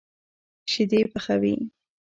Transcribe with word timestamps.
شيدې 0.71 1.01
پخوي. 1.11 1.55